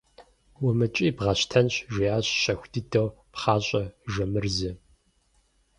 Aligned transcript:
–УмыкӀий, 0.65 1.11
бгъэщтэнщ,– 1.17 1.73
жиӀащ 1.93 2.25
щэху 2.41 2.67
дыдэу 2.71 3.07
пхъащӀэ 3.33 3.83
Жамырзэ. 4.11 4.71